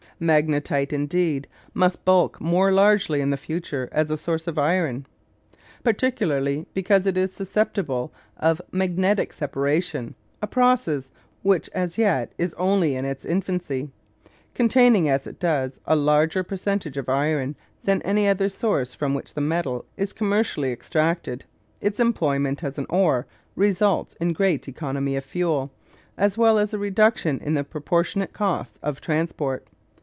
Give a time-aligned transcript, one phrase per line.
[0.23, 5.07] Magnetite, indeed, must bulk more largely in the future as a source of iron,
[5.83, 11.09] particularly because it is susceptible of magnetic separation, a process
[11.41, 13.89] which as yet is only in its infancy.
[14.53, 19.33] Containing, as it does, a larger percentage of iron than any other source from which
[19.33, 21.45] the metal is commercially extracted,
[21.81, 23.25] its employment as an ore
[23.55, 25.71] results in great economy of fuel,
[26.15, 29.67] as well as a reduction in the proportionate costs of transport.